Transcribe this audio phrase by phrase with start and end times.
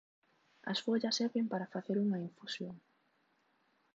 [0.71, 2.75] As follas serven para facer unha infusión.